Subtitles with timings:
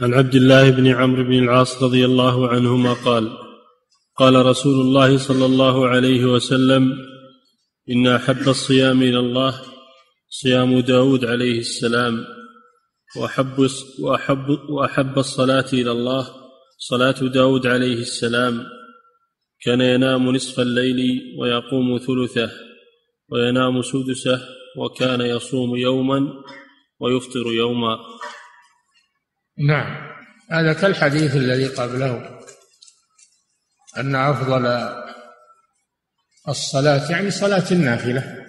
[0.00, 3.38] عن عبد الله بن عمرو بن العاص رضي الله عنهما قال
[4.16, 6.96] قال رسول الله صلى الله عليه وسلم
[7.90, 9.60] إن أحب الصيام إلى الله
[10.30, 12.24] صيام داود عليه السلام
[13.16, 13.68] وأحب,
[14.00, 16.28] وأحب, وأحب الصلاة إلى الله
[16.78, 18.66] صلاة داود عليه السلام
[19.64, 22.50] كان ينام نصف الليل ويقوم ثلثه
[23.32, 24.40] وينام سدسه
[24.76, 26.32] وكان يصوم يوما
[27.00, 27.98] ويفطر يوما.
[29.66, 30.10] نعم.
[30.50, 32.40] هذا كالحديث الذي قبله
[33.96, 34.66] أن أفضل
[36.48, 38.46] الصلاة يعني صلاة النافلة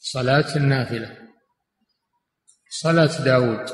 [0.00, 1.18] صلاة النافلة.
[2.70, 3.70] صلاة داود.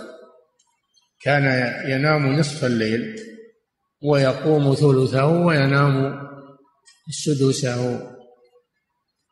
[1.20, 1.44] كان
[1.90, 3.16] ينام نصف الليل
[4.02, 6.20] ويقوم ثلثه وينام
[7.10, 8.10] سدسه.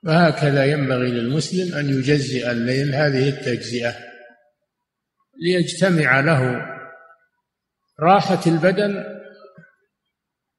[0.05, 3.97] وهكذا ينبغي للمسلم أن يجزئ الليل هذه التجزئة
[5.43, 6.78] ليجتمع له
[8.01, 9.05] راحة البدن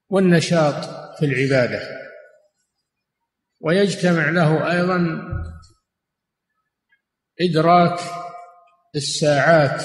[0.10, 0.86] والنشاط
[1.20, 1.82] في العبادة.
[3.60, 5.22] ويجتمع له أيضا
[7.42, 8.00] إدراك
[8.96, 9.84] الساعات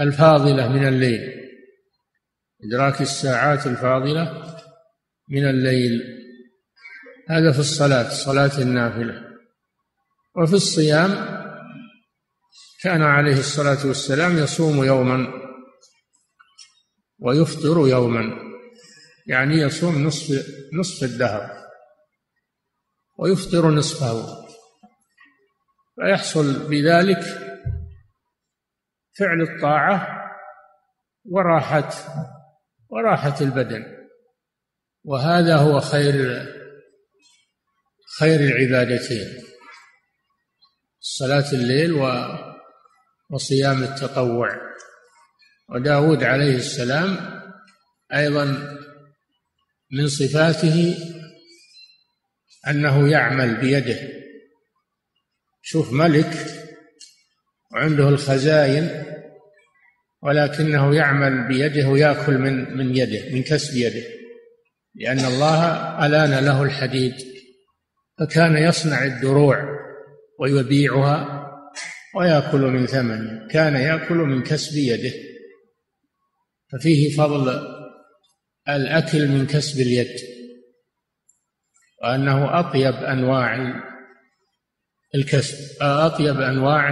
[0.00, 1.50] الفاضلة من الليل.
[2.64, 4.56] إدراك الساعات الفاضلة
[5.28, 6.02] من الليل.
[7.28, 9.30] هذا في الصلاة صلاة النافلة.
[10.36, 11.39] وفي الصيام
[12.82, 15.26] كان عليه الصلاة والسلام يصوم يوما
[17.18, 18.22] ويفطر يوما
[19.26, 21.50] يعني يصوم نصف نصف الدهر
[23.18, 24.26] ويفطر نصفه.
[25.94, 27.22] فيحصل بذلك
[29.18, 30.08] فعل الطاعة
[31.24, 31.90] وراحة
[32.88, 33.84] وراحة البدن.
[35.04, 36.46] وهذا هو خير
[38.18, 39.26] خير العبادتين
[41.00, 41.92] صلاة الليل
[43.30, 44.56] وصيام التطوع.
[45.68, 47.40] وداود عليه السلام
[48.14, 48.44] أيضا
[49.92, 50.96] من صفاته
[52.68, 53.98] أنه يعمل بيده.
[55.62, 56.60] شوف ملك
[57.72, 59.10] وعنده الخزائن
[60.22, 64.04] ولكنه يعمل بيده ويأكل من من يده من كسب يده
[64.94, 67.14] لأن الله ألان له الحديد
[68.18, 69.64] فكان يصنع الدروع
[70.38, 71.39] ويبيعها
[72.14, 75.12] ويأكل من ثمنها كان يأكل من كسب يده.
[76.72, 77.60] ففيه فضل
[78.68, 80.16] الأكل من كسب اليد.
[82.02, 83.82] وأنه أطيب أنواع
[85.14, 86.88] الكسب أطيب أنواع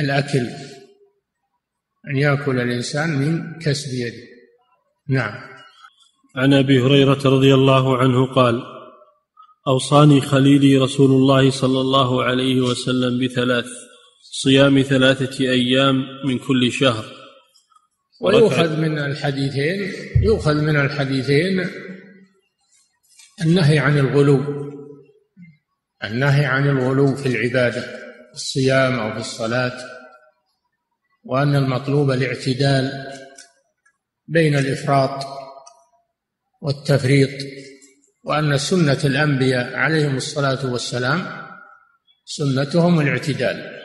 [0.00, 0.46] الأكل.
[2.10, 4.26] أن يأكل الإنسان من كسب يده.
[5.08, 5.50] نعم.
[6.36, 8.79] عن أبي هريرة رضي الله عنه قال
[9.70, 13.66] أوصاني خليلي رسول الله صلى الله عليه وسلم بثلاث
[14.22, 17.04] صيام ثلاثة أيام من كل شهر.
[18.20, 19.92] ويؤخذ من الحديثين
[20.22, 21.70] يؤخذ من الحديثين
[23.42, 24.40] النهي عن الغلو
[26.04, 29.78] النهي عن الغلو في العبادة في الصيام أو في الصلاة
[31.24, 33.12] وأن المطلوب الاعتدال
[34.28, 35.24] بين الإفراط
[36.62, 37.30] والتفريط.
[38.24, 41.26] وأن سنة الأنبياء عليهم الصلاة والسلام
[42.24, 43.80] سنتهم الاعتدال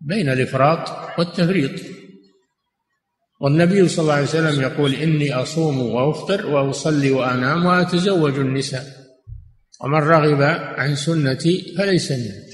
[0.00, 1.80] بين الإفراط والتفريط.
[3.40, 8.84] والنبي صلى الله عليه وسلم يقول إني أصوم وأفطر وأصلي وأنام وأتزوج النساء.
[9.84, 10.42] ومن رغب
[10.78, 12.44] عن سنتي فليس مني.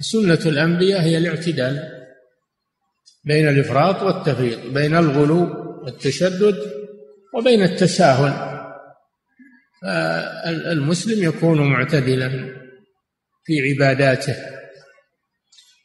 [0.00, 1.88] سنة الأنبياء هي الاعتدال
[3.24, 5.48] بين الإفراط والتفريط بين الغلو
[5.84, 6.56] والتشدد
[7.34, 8.57] وبين التساهل.
[10.46, 12.28] المسلم يكون معتدلا
[13.44, 14.36] في عباداته.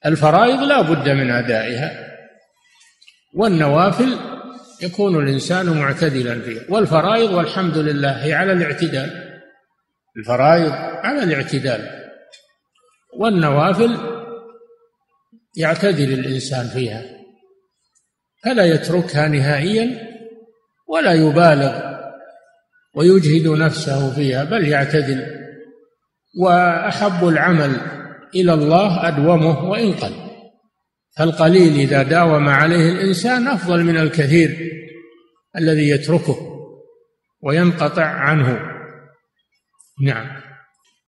[0.06, 2.14] الفرائض لا بد من أدائها
[3.34, 4.18] والنوافل
[4.81, 9.40] يكون الإنسان معتدلا فيها والفرائض والحمد لله هي على الاعتدال.
[10.18, 10.72] الفرائض
[11.04, 12.04] على الاعتدال
[13.20, 13.98] والنوافل
[15.58, 17.04] يعتدل الإنسان فيها
[18.44, 20.13] فلا يتركها نهائيا
[20.88, 21.93] ولا يبالغ
[22.95, 25.25] ويجهد نفسه فيها بل يعتدل.
[26.40, 27.72] وأحب العمل
[28.36, 30.13] إلى الله أدومه وإن قل.
[31.18, 34.57] فالقليل إذا داوم عليه الإنسان أفضل من الكثير
[35.57, 36.38] الذي يتركه
[37.42, 38.60] وينقطع عنه.
[40.04, 40.43] نعم.